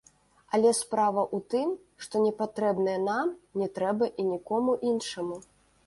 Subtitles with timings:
[0.57, 5.37] Але справа ў тым, што непатрэбнае нам не трэба і нікому іншаму.